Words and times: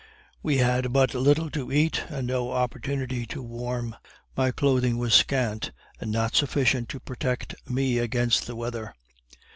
We 0.41 0.57
had 0.57 0.91
but 0.91 1.13
little 1.13 1.51
to 1.51 1.71
eat, 1.71 2.05
and 2.09 2.25
no 2.25 2.49
opportunity 2.51 3.27
to 3.27 3.43
warm; 3.43 3.95
my 4.35 4.49
clothing 4.49 4.97
was 4.97 5.13
scant, 5.13 5.69
and 5.99 6.11
not 6.11 6.33
sufficient 6.35 6.89
to 6.89 6.99
protect 6.99 7.69
me 7.69 7.99
against 7.99 8.47
the 8.47 8.55
weather. 8.55 8.95